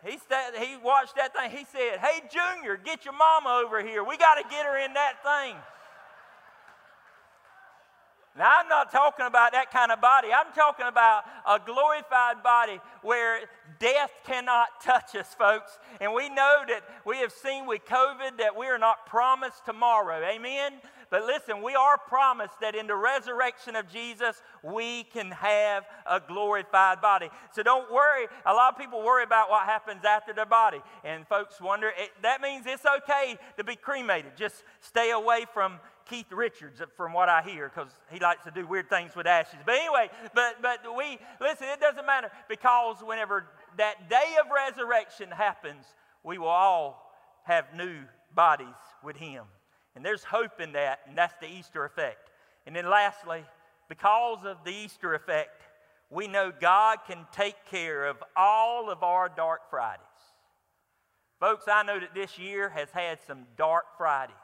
He, 0.04 0.18
said, 0.28 0.56
he 0.58 0.76
watched 0.76 1.16
that 1.16 1.34
thing. 1.34 1.50
He 1.50 1.64
said, 1.64 1.98
Hey, 1.98 2.22
Junior, 2.30 2.76
get 2.76 3.04
your 3.04 3.14
mama 3.14 3.62
over 3.64 3.82
here. 3.82 4.02
We 4.02 4.16
got 4.16 4.36
to 4.36 4.42
get 4.48 4.64
her 4.64 4.78
in 4.78 4.94
that 4.94 5.22
thing. 5.22 5.56
Now, 8.38 8.50
I'm 8.60 8.68
not 8.68 8.92
talking 8.92 9.26
about 9.26 9.52
that 9.52 9.72
kind 9.72 9.90
of 9.90 10.00
body. 10.00 10.28
I'm 10.32 10.52
talking 10.54 10.86
about 10.86 11.24
a 11.46 11.58
glorified 11.58 12.42
body 12.44 12.80
where 13.02 13.40
death 13.80 14.10
cannot 14.24 14.68
touch 14.82 15.16
us, 15.16 15.34
folks. 15.34 15.78
And 16.00 16.14
we 16.14 16.28
know 16.28 16.62
that 16.68 16.82
we 17.04 17.18
have 17.18 17.32
seen 17.32 17.66
with 17.66 17.84
COVID 17.86 18.38
that 18.38 18.56
we 18.56 18.66
are 18.66 18.78
not 18.78 19.04
promised 19.06 19.66
tomorrow. 19.66 20.24
Amen? 20.24 20.74
But 21.10 21.24
listen, 21.24 21.60
we 21.60 21.74
are 21.74 21.98
promised 21.98 22.60
that 22.60 22.76
in 22.76 22.86
the 22.86 22.94
resurrection 22.94 23.74
of 23.74 23.88
Jesus, 23.88 24.40
we 24.62 25.02
can 25.04 25.32
have 25.32 25.84
a 26.06 26.20
glorified 26.20 27.00
body. 27.00 27.28
So 27.52 27.64
don't 27.64 27.90
worry. 27.92 28.28
A 28.46 28.54
lot 28.54 28.72
of 28.72 28.78
people 28.78 29.02
worry 29.02 29.24
about 29.24 29.50
what 29.50 29.66
happens 29.66 30.04
after 30.04 30.32
their 30.32 30.46
body. 30.46 30.80
And 31.04 31.26
folks 31.26 31.60
wonder, 31.60 31.88
it, 31.88 32.10
that 32.22 32.40
means 32.40 32.64
it's 32.66 32.86
okay 32.86 33.36
to 33.56 33.64
be 33.64 33.74
cremated. 33.74 34.36
Just 34.36 34.62
stay 34.80 35.10
away 35.10 35.46
from 35.52 35.80
Keith 36.08 36.30
Richards, 36.30 36.80
from 36.96 37.12
what 37.12 37.28
I 37.28 37.42
hear, 37.42 37.68
because 37.68 37.90
he 38.10 38.20
likes 38.20 38.44
to 38.44 38.52
do 38.52 38.64
weird 38.66 38.88
things 38.88 39.16
with 39.16 39.26
ashes. 39.26 39.58
But 39.66 39.74
anyway, 39.76 40.10
but, 40.32 40.62
but 40.62 40.78
we, 40.96 41.18
listen, 41.40 41.66
it 41.72 41.80
doesn't 41.80 42.06
matter 42.06 42.30
because 42.48 42.96
whenever 43.02 43.46
that 43.78 44.08
day 44.08 44.36
of 44.40 44.46
resurrection 44.50 45.30
happens, 45.30 45.84
we 46.22 46.38
will 46.38 46.48
all 46.48 47.12
have 47.44 47.66
new 47.76 48.02
bodies 48.34 48.66
with 49.02 49.16
him. 49.16 49.44
And 50.00 50.06
there's 50.06 50.24
hope 50.24 50.62
in 50.62 50.72
that, 50.72 51.00
and 51.06 51.18
that's 51.18 51.34
the 51.42 51.46
Easter 51.46 51.84
effect. 51.84 52.30
And 52.66 52.74
then 52.74 52.88
lastly, 52.88 53.44
because 53.86 54.46
of 54.46 54.56
the 54.64 54.72
Easter 54.72 55.12
effect, 55.12 55.60
we 56.08 56.26
know 56.26 56.50
God 56.58 57.00
can 57.06 57.26
take 57.32 57.66
care 57.70 58.06
of 58.06 58.16
all 58.34 58.90
of 58.90 59.02
our 59.02 59.28
dark 59.28 59.68
Fridays. 59.68 60.00
Folks, 61.38 61.64
I 61.70 61.82
know 61.82 62.00
that 62.00 62.14
this 62.14 62.38
year 62.38 62.70
has 62.70 62.88
had 62.92 63.18
some 63.26 63.44
dark 63.58 63.98
Fridays. 63.98 64.34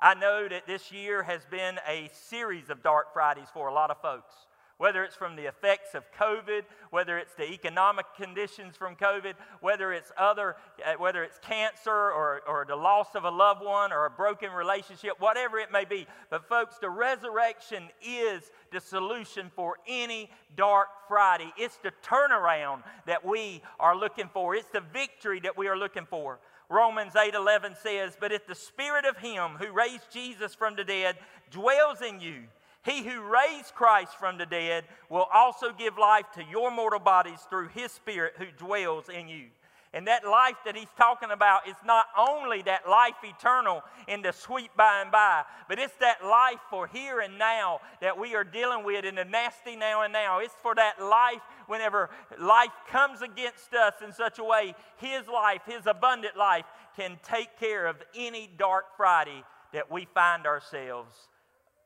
I 0.00 0.14
know 0.14 0.48
that 0.48 0.66
this 0.66 0.90
year 0.90 1.22
has 1.22 1.42
been 1.48 1.78
a 1.86 2.10
series 2.12 2.68
of 2.68 2.82
dark 2.82 3.12
Fridays 3.12 3.46
for 3.54 3.68
a 3.68 3.72
lot 3.72 3.92
of 3.92 4.02
folks 4.02 4.34
whether 4.82 5.04
it's 5.04 5.14
from 5.14 5.36
the 5.36 5.46
effects 5.46 5.94
of 5.94 6.02
COVID, 6.18 6.62
whether 6.90 7.16
it's 7.16 7.34
the 7.34 7.48
economic 7.52 8.04
conditions 8.16 8.76
from 8.76 8.96
COVID, 8.96 9.34
whether 9.60 9.92
it's 9.92 10.10
other, 10.18 10.56
uh, 10.84 10.94
whether 10.98 11.22
it's 11.22 11.38
cancer 11.38 11.92
or, 11.92 12.42
or 12.48 12.64
the 12.66 12.74
loss 12.74 13.14
of 13.14 13.22
a 13.22 13.30
loved 13.30 13.64
one 13.64 13.92
or 13.92 14.06
a 14.06 14.10
broken 14.10 14.50
relationship, 14.50 15.12
whatever 15.20 15.60
it 15.60 15.70
may 15.70 15.84
be. 15.84 16.04
But 16.30 16.48
folks, 16.48 16.78
the 16.78 16.90
resurrection 16.90 17.90
is 18.04 18.50
the 18.72 18.80
solution 18.80 19.52
for 19.54 19.76
any 19.86 20.28
dark 20.56 20.88
Friday. 21.06 21.52
It's 21.56 21.76
the 21.76 21.92
turnaround 22.02 22.82
that 23.06 23.24
we 23.24 23.62
are 23.78 23.94
looking 23.96 24.30
for. 24.32 24.56
It's 24.56 24.70
the 24.70 24.82
victory 24.92 25.38
that 25.44 25.56
we 25.56 25.68
are 25.68 25.78
looking 25.78 26.06
for. 26.06 26.40
Romans 26.68 27.14
8:11 27.14 27.76
says, 27.76 28.16
"But 28.18 28.32
if 28.32 28.48
the 28.48 28.56
spirit 28.56 29.04
of 29.04 29.18
him 29.18 29.58
who 29.58 29.70
raised 29.70 30.10
Jesus 30.10 30.56
from 30.56 30.74
the 30.74 30.82
dead 30.82 31.20
dwells 31.50 32.02
in 32.02 32.18
you, 32.18 32.48
he 32.84 33.04
who 33.04 33.20
raised 33.22 33.74
Christ 33.74 34.18
from 34.18 34.38
the 34.38 34.46
dead 34.46 34.84
will 35.08 35.28
also 35.32 35.72
give 35.72 35.98
life 35.98 36.26
to 36.34 36.44
your 36.44 36.70
mortal 36.70 36.98
bodies 36.98 37.38
through 37.48 37.68
his 37.68 37.92
Spirit 37.92 38.34
who 38.38 38.46
dwells 38.56 39.08
in 39.08 39.28
you. 39.28 39.46
And 39.94 40.06
that 40.08 40.26
life 40.26 40.56
that 40.64 40.74
he's 40.74 40.88
talking 40.96 41.30
about 41.30 41.68
is 41.68 41.76
not 41.84 42.06
only 42.16 42.62
that 42.62 42.88
life 42.88 43.16
eternal 43.22 43.82
in 44.08 44.22
the 44.22 44.32
sweet 44.32 44.70
by 44.74 45.02
and 45.02 45.12
by, 45.12 45.42
but 45.68 45.78
it's 45.78 45.94
that 46.00 46.24
life 46.24 46.60
for 46.70 46.86
here 46.86 47.20
and 47.20 47.38
now 47.38 47.80
that 48.00 48.18
we 48.18 48.34
are 48.34 48.42
dealing 48.42 48.84
with 48.84 49.04
in 49.04 49.16
the 49.16 49.24
nasty 49.24 49.76
now 49.76 50.02
and 50.02 50.12
now. 50.12 50.38
It's 50.38 50.54
for 50.62 50.74
that 50.74 51.00
life 51.00 51.42
whenever 51.66 52.08
life 52.40 52.72
comes 52.88 53.20
against 53.20 53.74
us 53.74 53.94
in 54.02 54.12
such 54.12 54.38
a 54.38 54.44
way, 54.44 54.74
his 54.96 55.28
life, 55.28 55.60
his 55.66 55.86
abundant 55.86 56.38
life, 56.38 56.64
can 56.96 57.18
take 57.22 57.60
care 57.60 57.86
of 57.86 57.96
any 58.16 58.48
dark 58.56 58.96
Friday 58.96 59.44
that 59.74 59.90
we 59.90 60.06
find 60.14 60.46
ourselves 60.46 61.28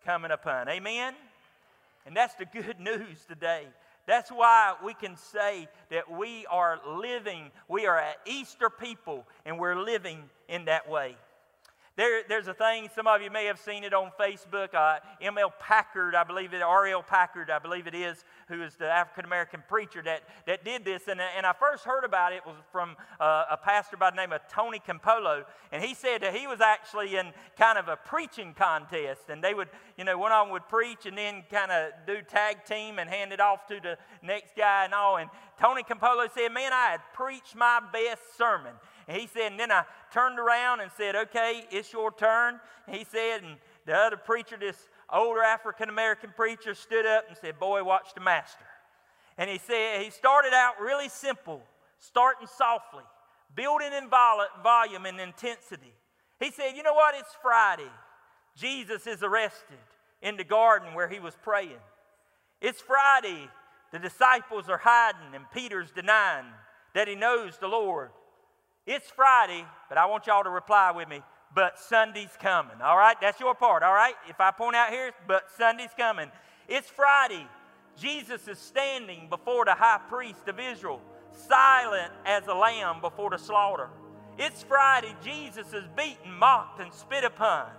coming 0.06 0.30
upon. 0.30 0.68
Amen? 0.68 1.14
And 2.06 2.16
that's 2.16 2.34
the 2.34 2.46
good 2.46 2.78
news 2.80 3.18
today. 3.28 3.64
That's 4.06 4.30
why 4.30 4.76
we 4.84 4.94
can 4.94 5.16
say 5.16 5.68
that 5.90 6.08
we 6.08 6.46
are 6.46 6.78
living, 6.86 7.50
we 7.68 7.86
are 7.86 7.98
an 7.98 8.14
Easter 8.24 8.70
people, 8.70 9.26
and 9.44 9.58
we're 9.58 9.74
living 9.74 10.22
in 10.48 10.66
that 10.66 10.88
way. 10.88 11.16
There, 11.96 12.24
there's 12.28 12.46
a 12.46 12.52
thing, 12.52 12.90
some 12.94 13.06
of 13.06 13.22
you 13.22 13.30
may 13.30 13.46
have 13.46 13.58
seen 13.58 13.82
it 13.82 13.94
on 13.94 14.10
Facebook. 14.20 14.74
Uh, 14.74 14.98
M.L. 15.22 15.50
Packard, 15.58 16.14
I 16.14 16.24
believe 16.24 16.52
it, 16.52 16.60
R.L. 16.60 17.02
Packard, 17.02 17.48
I 17.50 17.58
believe 17.58 17.86
it 17.86 17.94
is, 17.94 18.22
who 18.48 18.62
is 18.62 18.74
the 18.74 18.84
African 18.84 19.24
American 19.24 19.62
preacher 19.66 20.02
that, 20.02 20.24
that 20.46 20.62
did 20.62 20.84
this. 20.84 21.08
And, 21.08 21.22
and 21.22 21.46
I 21.46 21.54
first 21.54 21.84
heard 21.84 22.04
about 22.04 22.34
it 22.34 22.44
was 22.44 22.56
from 22.70 22.96
uh, 23.18 23.44
a 23.50 23.56
pastor 23.56 23.96
by 23.96 24.10
the 24.10 24.16
name 24.16 24.30
of 24.32 24.42
Tony 24.52 24.78
Campolo. 24.78 25.44
And 25.72 25.82
he 25.82 25.94
said 25.94 26.20
that 26.20 26.34
he 26.34 26.46
was 26.46 26.60
actually 26.60 27.16
in 27.16 27.32
kind 27.58 27.78
of 27.78 27.88
a 27.88 27.96
preaching 27.96 28.52
contest. 28.52 29.30
And 29.30 29.42
they 29.42 29.54
would, 29.54 29.68
you 29.96 30.04
know, 30.04 30.18
one 30.18 30.32
of 30.32 30.44
them 30.44 30.52
would 30.52 30.68
preach 30.68 31.06
and 31.06 31.16
then 31.16 31.44
kind 31.50 31.72
of 31.72 31.92
do 32.06 32.18
tag 32.20 32.66
team 32.66 32.98
and 32.98 33.08
hand 33.08 33.32
it 33.32 33.40
off 33.40 33.66
to 33.68 33.80
the 33.80 33.96
next 34.22 34.54
guy 34.54 34.84
and 34.84 34.92
all. 34.92 35.16
And 35.16 35.30
Tony 35.58 35.82
Campolo 35.82 36.28
said, 36.34 36.50
Man, 36.52 36.74
I 36.74 36.90
had 36.90 37.00
preached 37.14 37.56
my 37.56 37.80
best 37.90 38.36
sermon. 38.36 38.74
And 39.08 39.20
he 39.20 39.28
said, 39.28 39.52
and 39.52 39.60
then 39.60 39.70
I 39.70 39.84
turned 40.12 40.38
around 40.38 40.80
and 40.80 40.90
said, 40.96 41.14
okay, 41.14 41.64
it's 41.70 41.92
your 41.92 42.10
turn. 42.10 42.58
And 42.86 42.96
he 42.96 43.04
said, 43.04 43.42
and 43.44 43.56
the 43.84 43.94
other 43.94 44.16
preacher, 44.16 44.56
this 44.58 44.76
older 45.12 45.42
African 45.42 45.88
American 45.88 46.30
preacher, 46.34 46.74
stood 46.74 47.06
up 47.06 47.24
and 47.28 47.36
said, 47.36 47.58
boy, 47.60 47.84
watch 47.84 48.14
the 48.14 48.20
master. 48.20 48.64
And 49.38 49.48
he 49.48 49.58
said, 49.58 50.02
he 50.02 50.10
started 50.10 50.52
out 50.52 50.80
really 50.80 51.08
simple, 51.08 51.62
starting 52.00 52.48
softly, 52.48 53.04
building 53.54 53.92
in 53.92 54.08
volume 54.08 55.06
and 55.06 55.20
intensity. 55.20 55.92
He 56.40 56.50
said, 56.50 56.72
you 56.74 56.82
know 56.82 56.94
what? 56.94 57.14
It's 57.16 57.34
Friday. 57.40 57.90
Jesus 58.56 59.06
is 59.06 59.22
arrested 59.22 59.78
in 60.22 60.36
the 60.36 60.44
garden 60.44 60.94
where 60.94 61.08
he 61.08 61.20
was 61.20 61.36
praying. 61.42 61.78
It's 62.60 62.80
Friday. 62.80 63.48
The 63.92 63.98
disciples 64.00 64.68
are 64.68 64.80
hiding, 64.82 65.34
and 65.34 65.44
Peter's 65.54 65.92
denying 65.92 66.46
that 66.94 67.06
he 67.06 67.14
knows 67.14 67.56
the 67.58 67.68
Lord. 67.68 68.10
It's 68.86 69.10
Friday, 69.10 69.64
but 69.88 69.98
I 69.98 70.06
want 70.06 70.28
y'all 70.28 70.44
to 70.44 70.50
reply 70.50 70.92
with 70.92 71.08
me, 71.08 71.20
but 71.54 71.78
Sunday's 71.78 72.36
coming. 72.40 72.80
All 72.80 72.96
right? 72.96 73.16
That's 73.20 73.40
your 73.40 73.54
part. 73.54 73.82
All 73.82 73.92
right? 73.92 74.14
If 74.28 74.40
I 74.40 74.52
point 74.52 74.76
out 74.76 74.90
here, 74.90 75.10
but 75.26 75.50
Sunday's 75.56 75.90
coming. 75.96 76.30
It's 76.68 76.88
Friday. 76.88 77.46
Jesus 77.96 78.46
is 78.46 78.58
standing 78.58 79.28
before 79.28 79.64
the 79.64 79.74
high 79.74 80.00
priest 80.08 80.46
of 80.46 80.60
Israel, 80.60 81.00
silent 81.32 82.12
as 82.24 82.46
a 82.46 82.54
lamb 82.54 83.00
before 83.00 83.30
the 83.30 83.38
slaughter. 83.38 83.88
It's 84.38 84.62
Friday. 84.62 85.16
Jesus 85.24 85.72
is 85.72 85.84
beaten, 85.96 86.32
mocked, 86.38 86.80
and 86.80 86.92
spit 86.92 87.24
upon. 87.24 87.70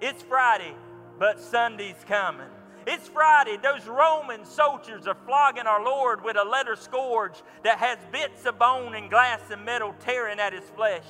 It's 0.00 0.22
Friday, 0.22 0.74
but 1.18 1.40
Sunday's 1.40 2.02
coming. 2.06 2.48
It's 2.88 3.08
Friday. 3.08 3.58
Those 3.60 3.84
Roman 3.88 4.44
soldiers 4.44 5.08
are 5.08 5.16
flogging 5.26 5.66
our 5.66 5.84
Lord 5.84 6.22
with 6.22 6.36
a 6.36 6.44
leather 6.44 6.76
scourge 6.76 7.42
that 7.64 7.78
has 7.78 7.98
bits 8.12 8.46
of 8.46 8.60
bone 8.60 8.94
and 8.94 9.10
glass 9.10 9.40
and 9.50 9.64
metal 9.64 9.92
tearing 9.98 10.38
at 10.38 10.52
his 10.52 10.62
flesh. 10.76 11.02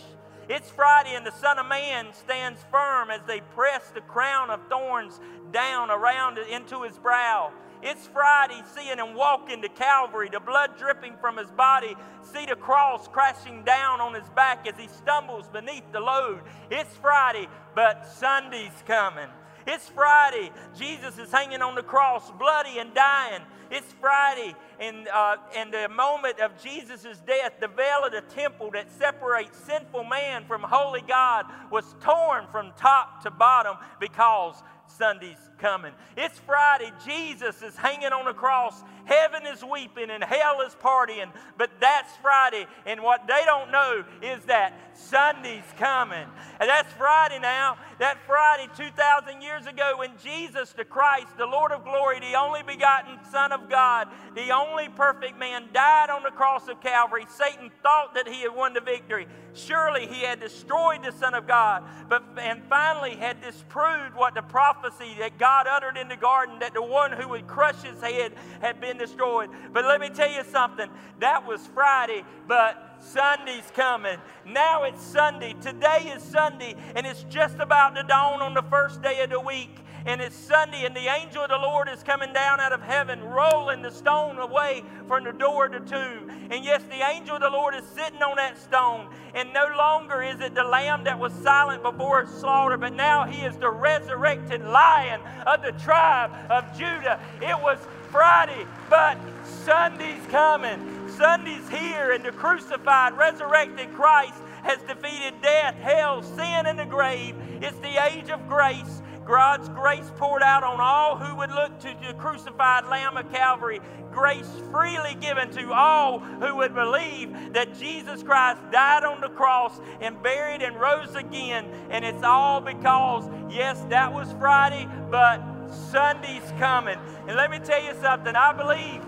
It's 0.49 0.71
Friday, 0.71 1.15
and 1.17 1.27
the 1.27 1.33
Son 1.33 1.59
of 1.59 1.67
Man 1.67 2.15
stands 2.15 2.65
firm 2.71 3.11
as 3.11 3.21
they 3.27 3.41
press 3.55 3.91
the 3.91 4.01
crown 4.01 4.49
of 4.49 4.61
thorns 4.71 5.21
down 5.53 5.91
around 5.91 6.39
into 6.39 6.83
his 6.83 6.97
brow. 6.97 7.53
It's 7.83 8.07
Friday, 8.07 8.63
seeing 8.75 8.97
him 8.97 9.15
walk 9.15 9.51
into 9.51 9.69
Calvary, 9.69 10.31
the 10.33 10.41
blood 10.41 10.79
dripping 10.79 11.17
from 11.21 11.37
his 11.37 11.51
body, 11.51 11.95
see 12.23 12.47
the 12.47 12.57
cross 12.57 13.07
crashing 13.07 13.65
down 13.65 14.01
on 14.01 14.15
his 14.15 14.29
back 14.31 14.67
as 14.67 14.81
he 14.81 14.89
stumbles 14.89 15.49
beneath 15.49 15.85
the 15.93 16.01
load. 16.01 16.41
It's 16.71 16.97
Friday, 16.97 17.49
but 17.75 18.07
Sunday's 18.07 18.83
coming. 18.87 19.29
It's 19.67 19.89
Friday. 19.89 20.51
Jesus 20.79 21.19
is 21.19 21.31
hanging 21.33 21.61
on 21.61 21.75
the 21.75 21.83
cross, 21.83 22.31
bloody 22.39 22.79
and 22.79 22.95
dying. 22.95 23.43
It's 23.69 23.93
Friday, 24.01 24.55
and, 24.79 25.09
uh, 25.09 25.39
and 25.57 25.73
the 25.73 25.89
moment 25.89 26.39
of 26.39 26.53
Jesus' 26.63 27.19
death, 27.27 27.55
the 27.59 27.67
veil 27.67 28.05
of 28.05 28.13
the 28.13 28.21
temple 28.33 28.71
that 28.75 28.89
separates 28.93 29.59
sinful 29.59 30.05
man 30.05 30.45
from 30.45 30.63
holy 30.63 31.03
God 31.03 31.47
was 31.71 31.97
torn 32.01 32.47
from 32.53 32.73
top 32.77 33.25
to 33.25 33.31
bottom 33.31 33.77
because 33.99 34.63
Sunday's 34.89 35.39
coming. 35.59 35.93
It's 36.17 36.39
Friday. 36.41 36.93
Jesus 37.05 37.63
is 37.63 37.77
hanging 37.77 38.13
on 38.13 38.27
a 38.27 38.35
cross. 38.35 38.83
Heaven 39.05 39.47
is 39.47 39.65
weeping 39.65 40.11
and 40.11 40.23
hell 40.23 40.61
is 40.67 40.75
partying. 40.75 41.31
But 41.57 41.71
that's 41.81 42.15
Friday. 42.17 42.67
And 42.87 43.03
what 43.03 43.27
they 43.27 43.43
don't 43.45 43.71
know 43.71 44.05
is 44.23 44.43
that 44.45 44.75
Sunday's 44.95 45.65
coming. 45.79 46.27
And 46.61 46.69
that's 46.69 46.93
Friday 46.95 47.39
now. 47.39 47.77
That 47.99 48.19
Friday 48.27 48.69
2,000 48.77 49.41
years 49.41 49.67
ago 49.67 49.95
when 49.99 50.13
Jesus 50.23 50.73
the 50.73 50.85
Christ, 50.85 51.37
the 51.39 51.47
Lord 51.47 51.73
of 51.73 51.85
glory, 51.85 52.21
the 52.21 52.35
only 52.35 52.63
begotten 52.63 53.19
Son 53.31 53.53
of 53.53 53.71
God, 53.71 54.09
the 54.35 54.51
only 54.51 54.89
perfect 54.89 55.39
man, 55.39 55.69
died 55.73 56.11
on 56.11 56.23
the 56.23 56.31
cross 56.31 56.69
of 56.69 56.81
Calvary. 56.81 57.27
Satan 57.29 57.71
thought 57.83 58.15
that 58.15 58.29
he 58.29 58.43
had 58.43 58.55
won 58.55 58.75
the 58.75 58.81
victory. 58.81 59.27
Surely 59.57 60.07
he 60.07 60.23
had 60.23 60.41
destroyed 60.41 61.03
the 61.03 61.13
Son 61.13 61.35
of 61.35 61.47
God. 61.47 61.83
But 62.09 62.25
and 62.39 62.63
finally 62.69 63.17
had 63.17 63.41
disproved 63.41 64.15
what 64.15 64.35
the 64.35 64.43
prophecy 64.43 65.17
that 65.19 65.39
God 65.39 65.67
uttered 65.67 65.97
in 65.97 66.09
the 66.09 66.17
garden 66.17 66.59
that 66.61 66.75
the 66.75 66.83
one 66.83 67.13
who 67.13 67.29
would 67.29 67.47
crush 67.47 67.83
his 67.83 68.01
head 68.01 68.33
had 68.61 68.81
been 68.81 68.99
destroyed. 68.99 69.51
But 69.73 69.85
let 69.85 70.01
me 70.01 70.11
tell 70.11 70.31
you 70.31 70.45
something. 70.45 70.89
That 71.21 71.47
was 71.47 71.67
Friday, 71.69 72.25
but 72.47 72.97
Sunday's 73.01 73.71
coming. 73.75 74.19
Now 74.47 74.85
it's 74.85 75.03
Sunday. 75.03 75.55
Today 75.61 76.13
is 76.15 76.23
Sunday, 76.23 76.75
and 76.95 77.07
it's 77.07 77.25
just 77.25 77.59
about 77.59 77.95
to 77.97 78.03
dawn 78.03 78.43
on 78.43 78.55
the 78.55 78.63
first 78.63 79.03
day 79.03 79.21
of 79.23 79.31
the 79.31 79.41
week 79.41 79.71
and 80.07 80.21
it's 80.21 80.37
Sunday, 80.37 80.87
and 80.87 80.95
the 80.95 81.09
angel 81.09 81.43
of 81.43 81.51
the 81.51 81.59
Lord 81.59 81.89
is 81.89 82.03
coming 82.05 82.33
down 82.33 82.61
out 82.61 82.73
of 82.73 82.81
heaven, 82.81 83.23
rolling 83.23 83.83
the 83.83 83.91
stone 83.91 84.39
away 84.39 84.85
from 85.09 85.25
the 85.25 85.33
door 85.33 85.69
the 85.69 85.81
tomb. 85.81 86.31
And 86.51 86.65
yes, 86.65 86.83
the 86.85 87.05
angel 87.11 87.35
of 87.35 87.43
the 87.43 87.51
Lord 87.51 87.75
is 87.75 87.85
sitting 87.87 88.23
on 88.23 88.37
that 88.37 88.57
stone, 88.57 89.09
and 89.35 89.53
no 89.53 89.67
longer 89.77 90.23
is 90.23 90.41
it 90.41 90.55
the 90.55 90.63
lamb 90.63 91.03
that 91.05 91.19
was 91.19 91.33
silent 91.33 91.83
before 91.83 92.21
its 92.21 92.33
slaughter, 92.33 92.77
but 92.77 92.93
now 92.93 93.25
he 93.25 93.45
is 93.45 93.57
the 93.57 93.71
resurrected 93.71 94.63
lion 94.63 95.21
of 95.45 95.63
the 95.63 95.73
tribe 95.73 96.31
of 96.51 96.65
Judah. 96.79 97.21
It 97.43 97.61
was 97.61 97.79
Friday, 98.11 98.65
but 98.89 99.19
Sunday's 99.45 100.25
coming. 100.31 101.09
Sunday's 101.09 101.69
here, 101.69 102.13
and 102.13 102.25
the 102.25 102.31
crucified, 102.31 103.17
resurrected 103.17 103.93
Christ 103.95 104.41
has 104.63 104.79
defeated 104.83 105.35
death, 105.43 105.75
hell, 105.77 106.23
sin, 106.23 106.67
and 106.67 106.79
the 106.79 106.85
grave. 106.85 107.35
It's 107.61 107.79
the 107.79 108.05
age 108.05 108.31
of 108.31 108.49
grace. 108.49 109.03
God's 109.27 109.69
grace 109.71 110.11
poured 110.17 110.43
out 110.43 110.63
on 110.63 110.81
all 110.81 111.17
who 111.17 111.37
would 111.37 111.51
look 111.51 111.79
to 111.81 111.95
the 112.07 112.15
crucified 112.15 112.87
Lamb 112.87 113.17
of 113.17 113.31
Calvary. 113.33 113.81
Grace 114.13 114.49
freely 114.71 115.15
given 115.21 115.51
to 115.51 115.73
all 115.73 116.21
who 116.21 116.57
would 116.57 116.75
believe 116.75 117.53
that 117.53 117.79
Jesus 117.79 118.23
Christ 118.23 118.61
died 118.71 119.05
on 119.05 119.21
the 119.21 119.29
cross 119.29 119.79
and 120.01 120.23
buried 120.23 120.63
and 120.63 120.81
rose 120.81 121.15
again. 121.15 121.67
And 121.91 122.05
it's 122.05 122.23
all 122.23 122.61
because, 122.61 123.29
yes, 123.51 123.85
that 123.91 124.13
was 124.13 124.33
Friday, 124.39 124.89
but 125.11 125.43
Sunday's 125.91 126.51
coming. 126.59 126.99
And 127.27 127.37
let 127.37 127.51
me 127.51 127.59
tell 127.59 127.83
you 127.83 127.95
something, 128.01 128.35
I 128.35 128.53
believe 128.53 129.03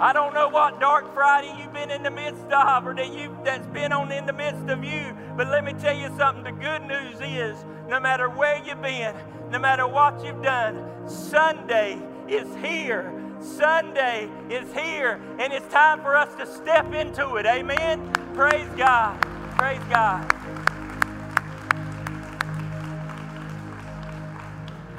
I 0.00 0.12
don't 0.12 0.32
know 0.32 0.48
what 0.48 0.78
dark 0.78 1.12
Friday 1.12 1.52
you've 1.58 1.72
been 1.72 1.90
in 1.90 2.04
the 2.04 2.10
midst 2.10 2.44
of 2.52 2.86
or 2.86 2.94
that 2.94 3.12
you 3.12 3.36
that's 3.44 3.66
been 3.68 3.92
on 3.92 4.12
in 4.12 4.26
the 4.26 4.32
midst 4.32 4.68
of 4.68 4.84
you, 4.84 5.12
but 5.36 5.48
let 5.48 5.64
me 5.64 5.72
tell 5.72 5.96
you 5.96 6.08
something. 6.16 6.44
The 6.44 6.52
good 6.52 6.82
news 6.82 7.20
is 7.20 7.64
no 7.88 7.98
matter 7.98 8.28
where 8.28 8.62
you've 8.64 8.80
been, 8.80 9.12
no 9.50 9.58
matter 9.58 9.88
what 9.88 10.24
you've 10.24 10.40
done, 10.40 11.08
Sunday 11.08 11.98
is 12.28 12.46
here. 12.56 13.12
Sunday 13.40 14.28
is 14.48 14.72
here, 14.72 15.20
and 15.40 15.52
it's 15.52 15.66
time 15.72 16.00
for 16.00 16.14
us 16.14 16.32
to 16.36 16.46
step 16.46 16.92
into 16.94 17.34
it. 17.36 17.46
Amen. 17.46 18.12
Praise 18.34 18.68
God. 18.76 19.20
Praise 19.56 19.82
God. 19.90 20.32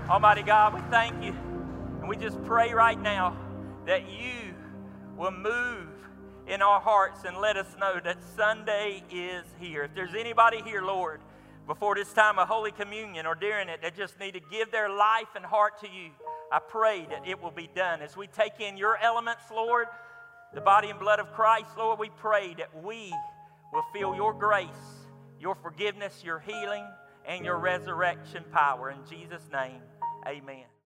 Almighty 0.10 0.42
God, 0.42 0.74
we 0.74 0.82
thank 0.90 1.24
you. 1.24 1.34
And 2.02 2.10
we 2.10 2.18
just 2.18 2.44
pray 2.44 2.74
right 2.74 3.00
now 3.00 3.38
that 3.86 4.10
you 4.10 4.49
will 5.20 5.32
move 5.32 5.86
in 6.48 6.62
our 6.62 6.80
hearts 6.80 7.26
and 7.26 7.38
let 7.38 7.58
us 7.58 7.68
know 7.78 8.00
that 8.02 8.18
Sunday 8.38 9.04
is 9.12 9.44
here. 9.60 9.84
If 9.84 9.94
there's 9.94 10.16
anybody 10.18 10.62
here, 10.64 10.82
Lord, 10.82 11.20
before 11.68 11.94
this 11.94 12.14
time 12.14 12.40
of 12.40 12.48
Holy 12.48 12.72
Communion 12.72 13.26
or 13.26 13.36
during 13.36 13.68
it 13.68 13.82
that 13.82 13.98
just 13.98 14.18
need 14.18 14.34
to 14.36 14.40
give 14.50 14.72
their 14.72 14.90
life 14.90 15.28
and 15.36 15.46
heart 15.46 15.82
to 15.82 15.88
you, 15.88 16.12
I 16.54 16.60
pray 16.60 17.06
that 17.10 17.28
it 17.28 17.44
will 17.44 17.52
be 17.52 17.70
done. 17.76 18.02
As 18.02 18.16
we 18.16 18.28
take 18.28 18.62
in 18.62 18.78
your 18.78 18.98
elements, 18.98 19.44
Lord, 19.52 19.88
the 20.54 20.62
body 20.62 20.90
and 20.90 20.98
blood 20.98 21.20
of 21.20 21.34
Christ, 21.34 21.68
Lord, 21.78 22.00
we 22.00 22.10
pray 22.18 22.56
that 22.58 22.82
we 22.82 23.14
will 23.74 23.84
feel 23.94 24.16
your 24.16 24.34
grace, 24.34 24.70
your 25.38 25.56
forgiveness, 25.56 26.24
your 26.24 26.40
healing, 26.40 26.86
and 27.28 27.44
your 27.44 27.60
resurrection 27.60 28.46
power. 28.54 28.90
In 28.90 29.00
Jesus' 29.08 29.48
name, 29.52 29.82
amen. 30.26 30.70